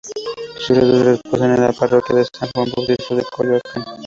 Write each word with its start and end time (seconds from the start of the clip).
Sus 0.57 0.79
restos 0.79 1.05
reposan 1.21 1.51
en 1.53 1.61
la 1.61 1.71
Parroquia 1.73 2.15
de 2.15 2.25
San 2.25 2.49
Juan 2.55 2.71
Bautista 2.75 3.13
de 3.13 3.23
Coyoacán. 3.23 3.85